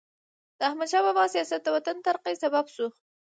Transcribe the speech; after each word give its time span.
د 0.59 0.59
احمدشاه 0.69 1.03
بابا 1.05 1.23
سیاست 1.33 1.61
د 1.63 1.67
وطن 1.75 1.95
د 1.99 2.03
ترقۍ 2.07 2.35
سبب 2.43 2.65
سو. 2.75 2.85